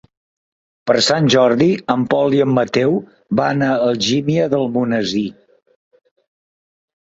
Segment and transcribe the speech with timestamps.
[0.91, 2.95] Per Sant Jordi en Pol i en Mateu
[3.41, 5.27] van a Algímia d'Almonesir.